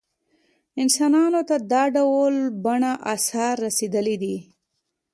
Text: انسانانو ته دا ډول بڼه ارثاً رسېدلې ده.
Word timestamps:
انسانانو 0.81 1.41
ته 1.49 1.55
دا 1.71 1.83
ډول 1.95 2.35
بڼه 2.65 2.91
ارثاً 3.13 3.47
رسېدلې 3.65 4.15
ده. 4.23 4.35